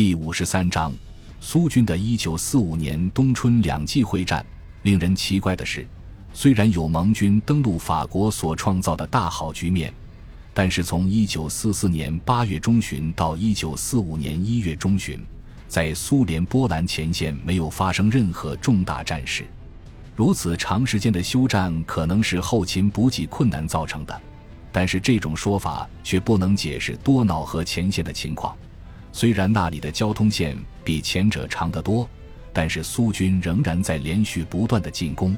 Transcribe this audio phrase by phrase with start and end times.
[0.00, 0.90] 第五十三章，
[1.42, 4.42] 苏军的一九四五年冬春两季会战。
[4.80, 5.86] 令人奇怪的是，
[6.32, 9.92] 虽然有盟军登陆法国所创造的大好局面，
[10.54, 15.20] 但是从一九四四年八月中旬到一九四五年一月中旬，
[15.68, 19.44] 在苏联波兰前线没有发生任何重大战事。
[20.16, 24.18] 如此长时间的休战，可能是后勤补给困难造成的，
[24.72, 28.56] 但是这种说法却不能解释多瑙河前线的情况。
[29.12, 32.08] 虽然那里的交通线比前者长得多，
[32.52, 35.36] 但是苏军仍然在连续不断的进攻。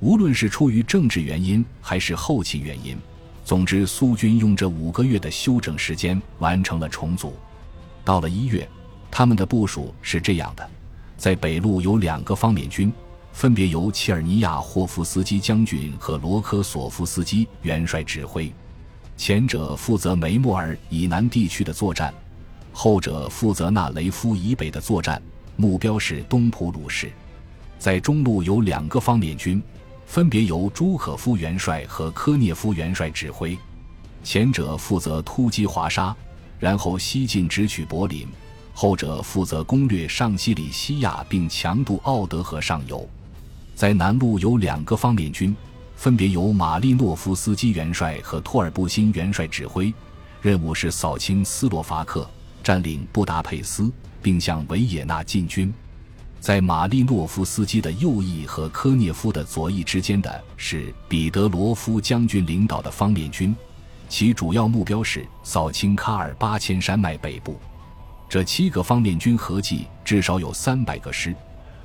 [0.00, 2.96] 无论是出于政治原因还是后勤原因，
[3.44, 7.34] 总之苏军用这五个月的休整时间完成了重组。
[8.04, 8.68] 到了一月，
[9.10, 10.68] 他们的部署是这样的：
[11.16, 12.92] 在北路有两个方面军，
[13.32, 18.52] 分别由切尔尼亚霍夫斯基将军和罗科索夫斯基元帅指挥，
[19.16, 22.12] 前者负责梅莫尔以南地区的作战。
[22.78, 25.20] 后者负责纳雷夫以北的作战，
[25.56, 27.10] 目标是东普鲁士。
[27.78, 29.62] 在中路有两个方面军，
[30.04, 33.56] 分别由朱可夫元帅和科涅夫元帅指挥。
[34.22, 36.14] 前者负责突击华沙，
[36.58, 38.28] 然后西进直取柏林；
[38.74, 43.08] 后者负责攻略上西里西亚并强渡奥德河上游。
[43.74, 45.56] 在南路有两个方面军，
[45.96, 49.94] 分别由马利诺夫斯基元帅和托尔布辛元帅指挥，
[50.42, 52.28] 任务是扫清斯洛伐克。
[52.66, 55.72] 占领布达佩斯，并向维也纳进军。
[56.40, 63.54] 在马利诺夫斯基的右翼和科涅夫的左翼之间的是彼得罗夫将军领导的方面军，
[64.08, 67.56] 其主要目标是扫清卡尔巴阡山脉北部。
[68.28, 71.32] 这七个方面军合计至少有三百个师，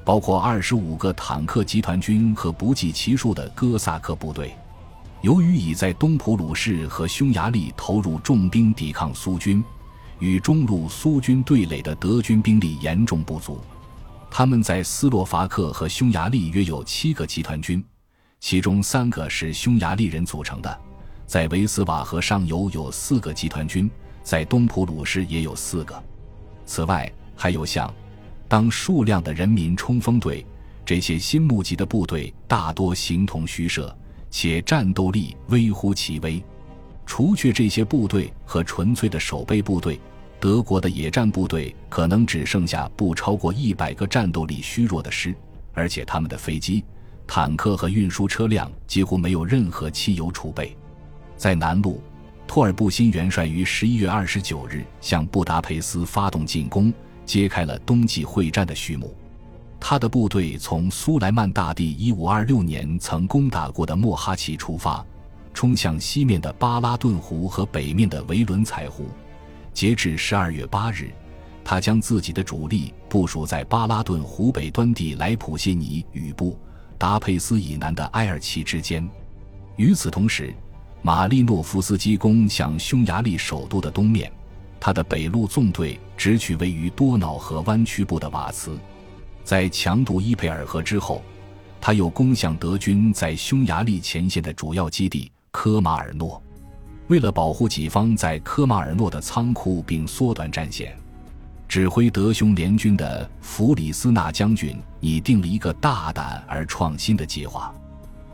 [0.04, 4.52] 包括二十五个坦克集团军和不计其数的哥萨克部队。
[5.22, 9.64] 由于已在东普鲁士和匈牙利投入重兵抵抗苏军。
[10.22, 13.60] 与中路苏军对垒的德军兵力严重不足，
[14.30, 17.84] 他们在斯洛伐克和匈牙利约有七个集团军，
[18.40, 20.70] 其中三个是匈牙利人组成的；
[21.26, 23.90] 在维斯瓦河上游有四个集团军，
[24.22, 26.04] 在东普鲁士也有四个。
[26.68, 27.92] 此外，还有像
[28.48, 30.46] 当数量的人民冲锋队，
[30.86, 33.98] 这些新募集的部队大多形同虚设，
[34.30, 36.44] 且战斗力微乎其微。
[37.08, 40.00] 除却这些部队和纯粹的守备部队。
[40.42, 45.36] 德国的野战部队可能只剩下不超过一百个战斗力虚弱的师，
[45.72, 46.84] 而且他们的飞机、
[47.28, 50.76] 坦克和运输车辆几乎没有任何汽油储备。
[51.38, 52.02] 在南路，
[52.48, 56.92] 托尔布辛元帅于十一月二十九日向布达佩斯发动进攻，
[57.24, 59.16] 揭开了冬季会战的序幕。
[59.80, 65.06] 他的部队从苏莱曼大帝一五二六年曾攻打过的莫哈奇出发，
[65.54, 69.06] 冲向西面的巴拉顿湖和北面的维伦采湖。
[69.74, 71.12] 截至十二月八日，
[71.64, 76.58] 他将自己的主力部署在巴拉顿湖北端地莱普谢尼与布
[76.98, 79.08] 达佩斯以南的埃尔奇之间。
[79.78, 80.54] 与此同时，
[81.02, 84.32] 马利诺夫斯基攻向匈牙利首都的东面，
[84.80, 88.78] 他的北路纵队直取位于多瑙河湾曲部的瓦茨。
[89.44, 91.24] 在强渡伊佩尔河之后，
[91.80, 96.42] 他又攻向德军在匈牙利前线的主要基地科马尔诺。
[97.12, 100.98] 为了保护己方在科马尔诺的仓库并缩短战线，
[101.68, 107.76] 指挥德匈联军的弗里斯纳将军拟定了一个大胆而创新的计划。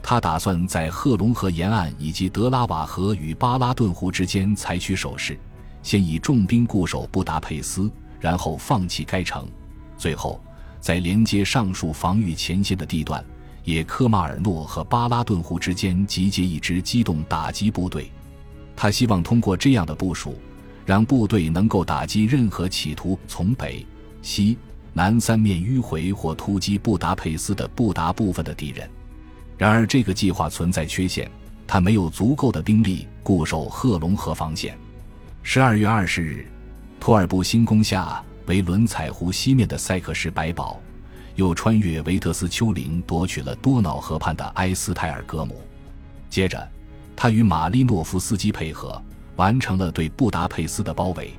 [0.03, 5.35] 他打算在赫龙河沿岸以及德拉瓦河与巴拉顿湖之间采取守势，
[5.81, 9.47] 先以重兵固守布达佩斯，然后放弃该城，
[9.97, 10.39] 最后
[10.79, 13.25] 在连接上述防御前线的地段，
[13.63, 18.11] 也科马尔诺和巴拉顿湖之间集结一支机动打击部队。
[18.77, 20.37] 他希望通过这样的部署，
[20.85, 23.83] 让部队能够打击任何企图从北、
[24.21, 24.55] 西、
[24.93, 28.87] 南三面迂回或突击布达佩斯的布达部分的敌人。
[29.57, 31.27] 然而，这个计划存在缺陷，
[31.65, 34.77] 他没有足够的兵力固守赫龙河防线。
[35.41, 36.45] 十二月二十日，
[36.99, 40.79] 托尔布辛攻下为伦采湖西面的塞克什白堡，
[41.35, 45.59] 又穿越维特斯丘陵夺取了多瑙河畔的埃斯泰尔格姆。
[46.29, 46.76] 接着。
[47.17, 49.01] 他与马利诺夫斯基配合，
[49.37, 51.33] 完成了对布达佩斯的包围。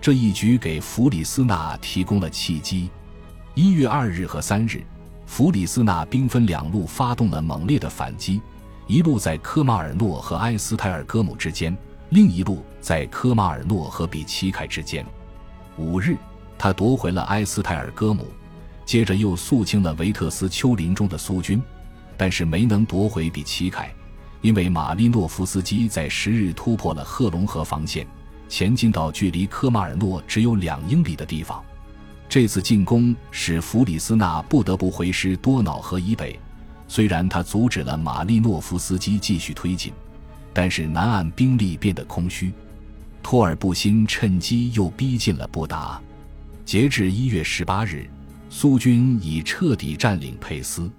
[0.00, 2.88] 这一局给弗里斯纳提供了契机。
[3.54, 4.80] 一月二日和三日，
[5.26, 8.40] 弗里斯纳兵分两路发动了猛烈的反击：
[8.86, 11.76] 一路在科马尔诺和埃斯泰尔戈姆之间，
[12.10, 15.04] 另一路在科马尔诺和比奇凯之间。
[15.76, 16.16] 五日，
[16.56, 18.24] 他夺回了埃斯泰尔戈姆，
[18.84, 21.60] 接着又肃清了维特斯丘陵中的苏军，
[22.16, 23.92] 但是没能夺回比奇凯。
[24.40, 28.06] 因为马利诺夫斯基在十日突破了赫龙河防线，
[28.48, 31.62] 前进到距离科马尔诺只有两英里的地方。
[32.28, 36.38] 这次进攻使弗里斯纳不得不回师多瑙河以北。
[36.86, 39.92] 虽然他阻止了马利诺夫斯基继续推进，
[40.52, 42.52] 但是南岸兵力变得空虚。
[43.22, 46.00] 托尔布辛趁机又逼近了布达。
[46.64, 48.08] 截至一月十八日，
[48.48, 50.90] 苏军已彻底占领佩斯。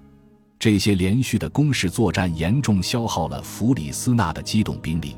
[0.60, 5.16] 这些连续的攻势作战严重消耗了弗里斯纳的机动兵力，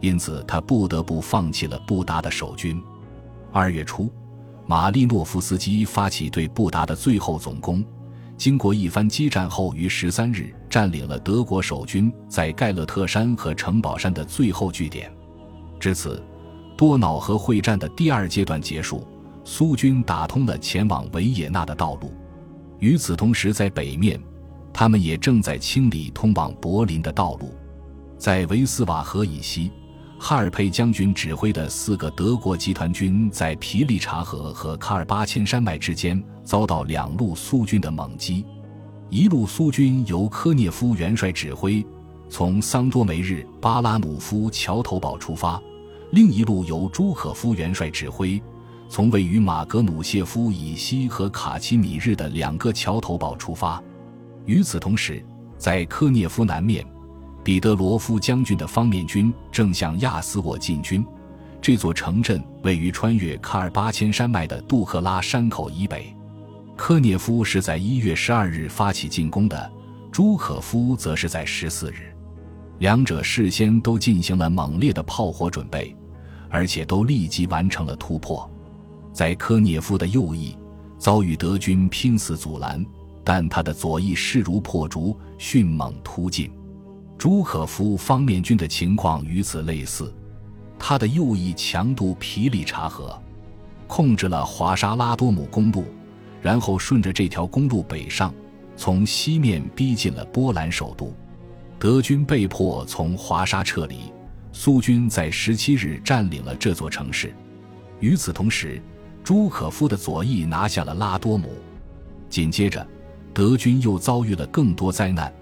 [0.00, 2.78] 因此他不得不放弃了布达的守军。
[3.50, 4.12] 二月初，
[4.66, 7.82] 马利诺夫斯基发起对布达的最后总攻。
[8.36, 15.10] 经过一番激战后，于十三日占领了德国守军在盖勒特山和城堡山的最后据点。
[15.80, 16.22] 至此，
[16.76, 19.06] 多瑙河会战的第二阶段结束，
[19.42, 22.12] 苏军打通了前往维也纳的道路。
[22.78, 24.20] 与此同时，在北面，
[24.72, 27.54] 他们也正在清理通往柏林的道路。
[28.18, 29.70] 在维斯瓦河以西。
[30.24, 38.46] 哈尔佩将军指挥的四个德国集团军在皮利察河和卡尔巴阡山脉之间遭到两路苏军的猛击，
[39.10, 41.84] 一路苏军由科涅夫元帅指挥，
[42.28, 45.60] 从桑多梅日巴拉姆夫桥头堡出发；
[46.12, 48.40] 另一路由朱可夫元帅指挥，
[48.88, 53.82] 从位于马格努谢夫以西和卡奇米日的两个桥头堡出发。
[54.46, 55.24] 与此同时，
[55.58, 56.84] 在科涅夫南面。
[57.44, 61.04] 彼得罗夫将军的方面军正向亚斯沃进军，
[61.60, 66.14] 这座城镇位于穿越卡尔巴阡山脉的杜克拉山口以北。
[66.76, 69.72] 科涅夫是在一月十二日发起进攻的，
[70.12, 72.14] 朱可夫则是在十四日。
[72.78, 75.96] 两者事先都进行了猛烈的炮火准备，
[76.48, 78.48] 而且都立即完成了突破。
[79.12, 80.56] 在科涅夫的右翼
[80.96, 82.84] 遭遇德军拼死阻拦，
[83.24, 86.50] 但他的左翼势如破竹，迅猛突进。
[87.16, 90.12] 朱可夫方面军的情况与此类似，
[90.78, 93.16] 他的右翼强渡皮里察河，
[93.86, 95.84] 控制了华沙拉多姆公路，
[96.40, 98.34] 然后顺着这条公路北上，
[98.76, 101.14] 从西面逼近了波兰首都。
[101.78, 104.12] 德军被迫从华沙撤离，
[104.52, 107.32] 苏军在十七日占领了这座城市。
[108.00, 108.82] 与此同时，
[109.22, 111.50] 朱可夫的左翼拿下了拉多姆。
[112.28, 112.84] 紧接着，
[113.34, 115.32] 德军又遭遇了更多灾难。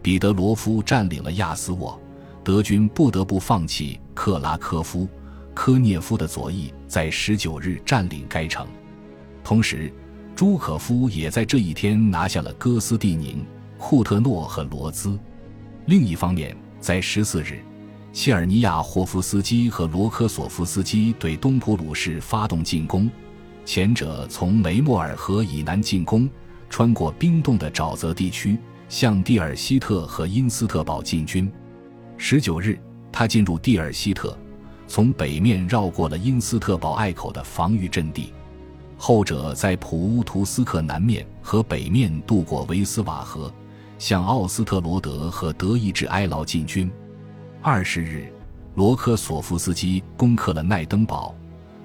[0.00, 2.00] 彼得罗夫占领了亚斯沃，
[2.44, 5.08] 德军不得不放弃克拉科夫。
[5.54, 8.64] 科涅夫的左翼在十九日占领该城，
[9.42, 9.92] 同时，
[10.36, 13.44] 朱可夫也在这一天拿下了哥斯蒂宁、
[13.76, 15.18] 库特诺和罗兹。
[15.86, 17.58] 另一方面，在十四日，
[18.12, 23.10] 切尔尼亚霍夫斯基和罗科索夫斯基对东普鲁士发动进攻，
[23.64, 26.30] 前者从梅莫尔河以南进攻，
[26.68, 28.58] 穿过冰冻的沼泽地区。
[28.88, 31.52] 向蒂尔希特和因斯特堡进军。
[32.16, 32.80] 十九日，
[33.12, 34.34] 他进入蒂尔希特，
[34.86, 38.32] 从北面绕过了因斯特堡隘口的防御阵地。
[38.96, 43.52] 后者在普乌图斯克南面和北面渡过维斯瓦河，
[43.98, 46.90] 向奥斯特罗德和德意志埃劳进军。
[47.60, 48.32] 二十日，
[48.74, 51.34] 罗科索夫斯基攻克了奈登堡，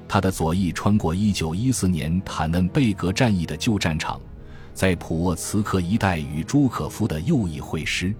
[0.07, 4.17] 他的左翼穿过一九一四年坦嫩贝格战役的旧战场。
[4.73, 8.13] 在普沃茨克一带与朱可夫的右翼会师。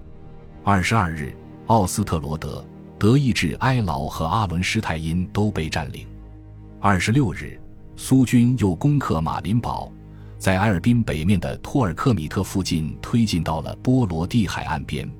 [0.62, 1.34] 二十二日，
[1.66, 2.64] 奥斯特罗德、
[2.98, 6.06] 德意志埃劳和阿伦施泰因都被占领。
[6.80, 7.60] 二十六日，
[7.96, 9.92] 苏军又攻克马林堡，
[10.38, 15.10] 在埃尔滨北面的托尔克米特附近推进到了波罗的海岸边。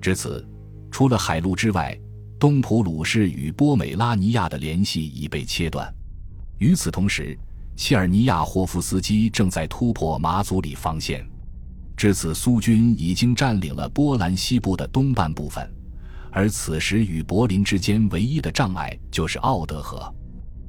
[0.00, 0.46] 至此，
[0.90, 1.98] 除了海路之外，
[2.38, 5.92] 东普鲁士与波美拉尼亚的联系已被切断。
[6.58, 7.36] 与此同时，
[7.76, 11.24] 切尔尼亚霍夫斯基正在突破马祖里防线，
[11.94, 15.70] 至此，苏军已经占领了波兰西部的东半部分，
[16.32, 20.12] 而此时与柏林之间唯一的障碍就是奥德河。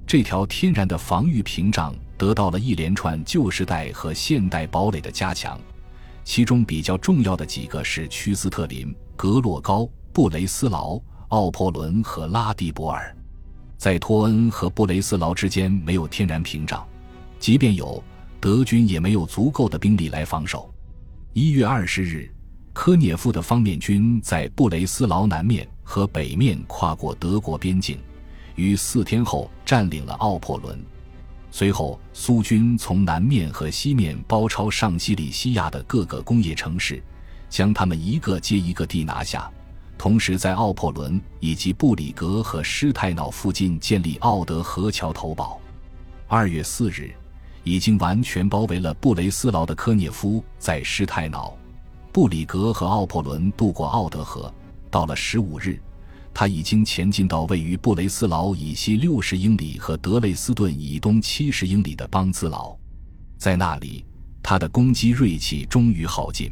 [0.05, 5.57] 这条天然的防御屏障得到了一连串旧时代和现代堡垒的加强，
[6.25, 13.15] 其中比较重要的几个是屈斯特林、格洛高、布雷斯劳、奥珀伦和拉蒂博尔，
[13.77, 16.85] 在托恩和布雷斯劳之间没有天然屏障。
[17.39, 18.03] 即便有
[18.39, 20.73] 德军，也没有足够的兵力来防守。
[21.33, 22.31] 一月二十日，
[22.73, 27.99] 科涅夫的方面军在布雷斯劳南面和北面跨过德国边境，
[28.55, 30.83] 于四天后占领了奥珀伦。
[31.51, 37.01] 随后，苏军从南面和西面包抄上西里西亚的各个工业城市，
[37.49, 39.49] 将他们一个接一个地拿下，
[39.97, 45.59] 同时在奥珀伦以及布里格和施泰瑙附近建立奥德河桥头堡。
[46.27, 47.11] 二月四日。
[47.67, 51.55] 已经完全包围了布雷斯劳的科涅夫，在施泰瑙、
[52.13, 54.51] 布里格和奥珀伦渡过奥德河。
[54.89, 55.77] 到了十五日，
[56.33, 62.73] 他已经前进到位于布雷斯劳以西六十英里和德累斯顿以东七十英里的邦兹劳。
[63.37, 64.05] 在那里，
[64.41, 66.51] 他的攻击锐气终于耗尽。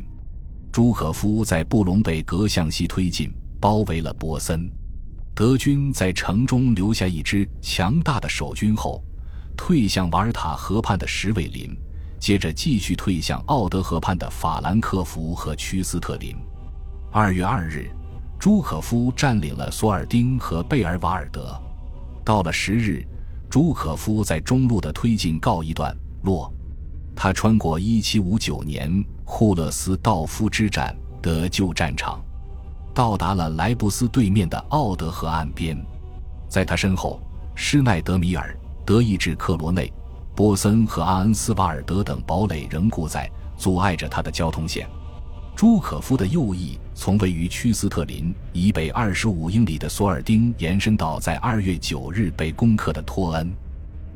[0.70, 3.32] 朱可夫在布隆贝格向西推进，
[3.62, 4.70] 包围了波森。
[5.34, 9.02] 德军在城中留下一支强大的守军后，
[9.56, 11.76] 退向瓦尔塔河畔的什韦林，
[12.20, 16.36] 接着继续退向奥德河畔的法兰克福和屈斯特林。
[17.12, 17.90] 二月二日，
[18.38, 21.60] 朱可夫占领了索尔丁和贝尔瓦尔德。
[22.24, 23.06] 到了十日，
[23.50, 26.54] 朱可夫在中路的推进告一段落。
[27.16, 32.22] 他穿过1759年库勒斯道夫之战的旧战场。
[32.94, 35.78] 到达了莱布斯对面的奥德河岸边，
[36.50, 37.22] 在他身后，
[37.54, 39.92] 施奈德米尔、德意志克罗内、
[40.36, 43.28] 波森和阿恩斯瓦尔德等堡垒仍固在，
[43.58, 44.88] 阻碍着他的交通线。
[45.56, 53.52] 朱可夫的右翼从位于屈斯特林以北二十五英里的索尔丁延伸到在二月九日被攻克的托恩，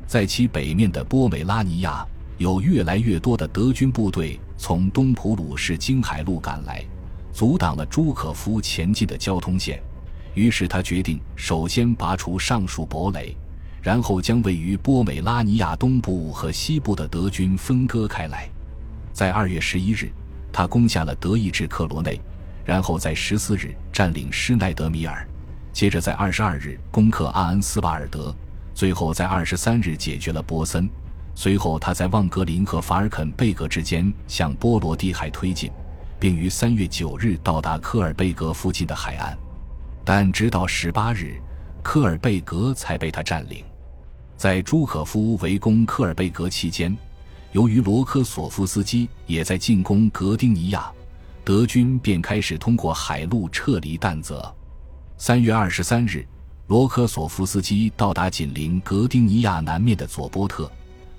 [0.06, 2.06] 在其北面的波美拉尼亚，
[2.38, 6.84] 有越来越多的德军部队从东普鲁士经海路赶来。
[7.32, 9.82] 阻挡了朱可夫前进的交通线，
[10.34, 13.34] 于是他决定首先拔除上述堡垒，
[13.82, 18.48] 然后将位于波美拉尼亚东部和西部的德军分割开来。
[19.12, 20.10] 在二月十一日，
[20.52, 22.20] 他攻下了德意志克罗内，
[22.64, 25.26] 然后在十四日占领施奈德米尔，
[25.72, 28.34] 接着在二十二日攻克阿恩斯瓦尔德，
[28.74, 30.88] 最后在二十三日解决了波森。
[31.34, 35.70] 随后，他在旺格林和法尔肯贝格之间向波罗的海推进。
[36.20, 39.34] 并于三月九日到达科尔贝格附近的海岸，
[40.04, 41.40] 但直到十八日，
[41.82, 43.64] 科尔贝格才被他占领。
[44.40, 46.96] 在朱可夫围攻科尔贝格期间，
[47.52, 50.90] 由于罗科索夫斯基也在进攻格丁尼亚，
[51.44, 54.42] 德军便开始通过海路撤离但泽。
[55.18, 56.26] 三月二十三日，
[56.68, 60.72] 罗科索夫斯基到达紧邻格丁尼亚南面的佐波特，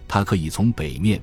[0.07, 1.21] 他可以从北面，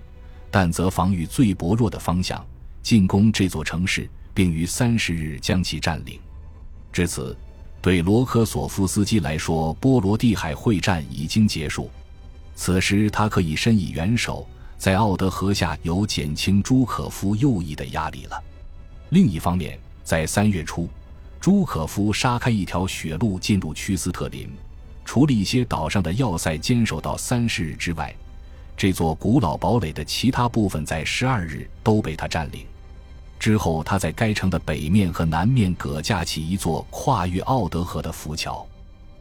[0.53, 2.47] 但泽防御最薄弱的方向。
[2.81, 6.21] 进攻这座城市，并于三十日将其占领。
[6.93, 7.37] 至此，
[7.81, 11.91] 对罗科索夫斯基来说，波罗的海会战已经结束。
[12.57, 14.45] 此时，他可以伸以援手，
[14.77, 18.43] 在奥德河下有减轻朱可夫右翼的压力了。
[19.11, 20.89] 另一方面，在三月初，
[21.41, 24.51] 朱可夫杀开一条血路进入屈斯特林，
[25.05, 28.13] 除了一些岛上的要塞坚守到三十日之外，
[28.77, 32.67] 这座古老堡垒的其他部分在十二日都被他占领。
[33.39, 38.67] 之后，他在该城的北面和南面各架起一座跨越奥德河的浮桥。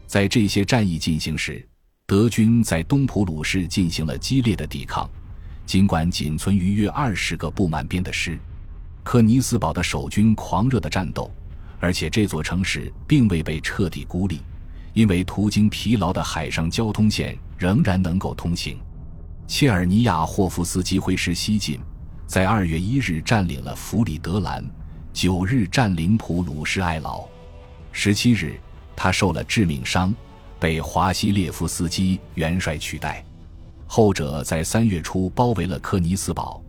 [0.07, 1.65] 在这些战役进行时，
[2.05, 5.09] 德军在东普鲁士进行了激烈的抵抗。
[5.65, 8.39] 尽管仅存于约二十个布满编的师，
[9.03, 11.29] 科尼斯堡的守军狂热的战斗，
[11.79, 14.41] 而且这座城市并未被彻底孤立，
[14.93, 18.79] 因为途经疲劳的海上交通线仍然能够通行。
[19.45, 21.79] 切尔尼亚霍夫斯基挥师西进。
[22.27, 24.61] 在二月一日占领了弗里德兰，
[25.13, 27.25] 九日占领普鲁士艾劳，
[27.93, 28.59] 十七日
[28.97, 30.13] 他受了致命伤，
[30.59, 33.23] 被华西列夫斯基元帅取代。
[33.87, 36.61] 后者在三月初包围了科尼斯堡，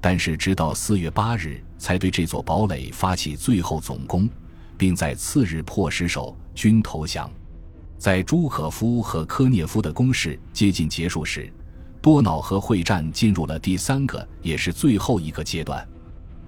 [0.00, 4.28] 但是直到四月八日才对这座堡垒发起最后总攻，
[4.76, 7.30] 并在次日迫使守军投降。
[7.96, 11.48] 在朱可夫和科涅夫的攻势接近结束时。
[12.06, 15.84] 多瑙河会战进入了第三个，也是最后一个阶段。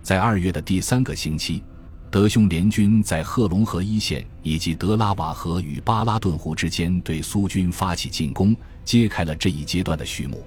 [0.04, 1.64] 在二月的第三个星期，
[2.12, 10.44] 德匈联军在赫龙河一线以及德拉瓦河与巴拉顿湖之间对苏军发起进攻，揭开了这一阶段的序幕。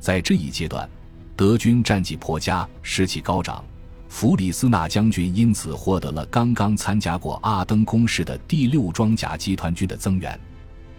[0.00, 0.88] 在这一阶段，
[1.36, 3.62] 德军战绩颇佳，士气高涨。
[4.08, 10.40] 弗里斯纳将军因此获得了刚刚参加过阿登攻势的第六装甲集团军的增援。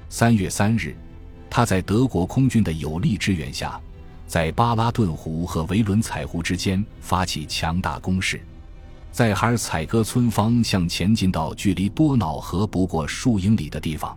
[0.07, 0.95] 三月三日。
[1.49, 3.79] 他在德国空军的有力支援下，
[4.27, 8.39] 在巴拉顿湖和维伦采湖之间发起强大攻势，
[9.11, 14.15] 在哈尔采戈村方向前进到距离多瑙河不过数英里的地方，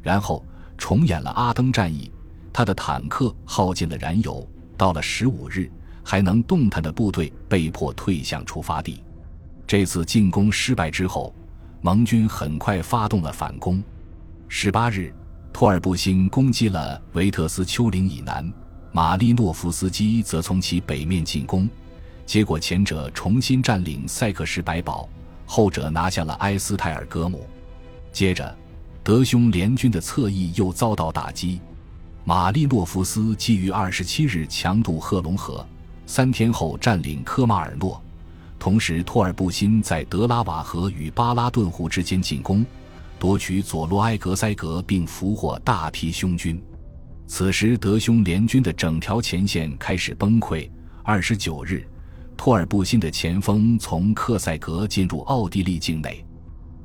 [0.00, 0.44] 然后
[0.78, 2.10] 重演了阿登战役。
[2.52, 4.46] 他的坦克耗尽了燃油，
[4.76, 5.70] 到了十五日，
[6.04, 9.02] 还能动弹的部队被迫退向出发地。
[9.66, 11.34] 这次进攻失败之后，
[11.80, 13.82] 盟军很快发动了反攻。
[14.48, 15.12] 十八日。
[15.52, 18.50] 托尔布辛攻击了维特斯丘陵以南，
[18.92, 21.68] 马利诺夫斯基则从其北面进攻，
[22.24, 25.08] 结果前者重新占领塞克什白堡，
[25.44, 27.46] 后者拿下了埃斯泰尔格姆。
[28.12, 28.56] 接着，
[29.02, 31.60] 德匈联军的侧翼又遭到打击，
[32.24, 35.66] 马利诺夫斯基于二十七日强渡赫龙河，
[36.06, 38.00] 三天后占领科马尔诺，
[38.58, 42.64] 同时托尔布辛在德拉瓦河与巴拉顿湖之间进攻。
[43.20, 46.58] 夺取佐洛埃格塞格，并俘获大批匈军。
[47.26, 50.66] 此时，德匈联军的整条前线开始崩溃。
[51.04, 51.86] 二十九日，
[52.34, 56.24] 托尔布辛的前锋从克塞格进入奥地利境内，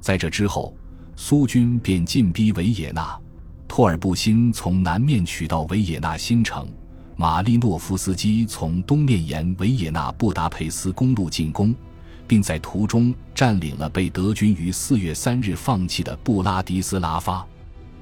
[0.02, 0.76] 在这之后，
[1.16, 3.18] 苏军便进逼维也纳。
[3.66, 6.68] 托尔布辛从南面取道维也纳新城，
[7.16, 11.74] 马利诺夫斯基从东面沿维也纳布达佩斯公路进攻，
[12.28, 17.46] 并在途中占领了被德军于四月三日放弃的布拉迪斯拉发。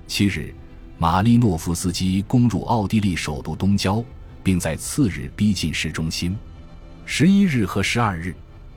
[0.07, 0.53] 七日。
[0.99, 4.01] 马利诺夫斯基攻入奥地利首都东郊，
[4.41, 6.37] 并在次日逼近市中心。
[7.03, 8.33] 十一日和十二日，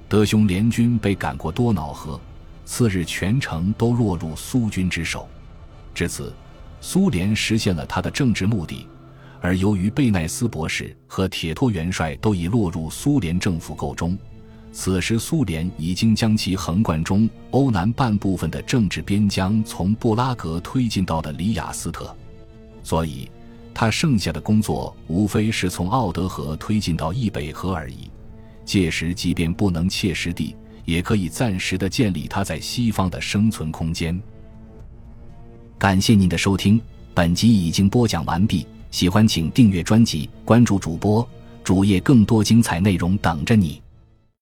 [0.09, 2.19] 德匈联军被赶过多瑙河，
[2.65, 5.29] 次日全城都落入苏军之手。
[5.95, 6.35] 至此，
[6.81, 8.89] 苏联实现了他的政治目的。
[9.41, 14.19] 而由于贝奈斯博士和铁托元帅都已落入苏联政府构中，
[14.79, 22.15] 此时苏联已经将其横贯中欧南半部分的政治边疆从布拉格推进到了里雅斯特，
[22.83, 23.27] 所以
[23.73, 28.11] 他剩下的工作无非是从奥德河推进到易北河而已。
[28.67, 30.55] 届时，即便不能切实地，
[30.85, 34.21] 也可以暂时的建立他在西方的生存空间。
[35.79, 36.79] 感谢您的收听，
[37.15, 38.67] 本集已经播讲完毕。
[38.91, 41.27] 喜欢请订阅专辑，关注主播
[41.65, 43.81] 主页，更多精彩内容等着你。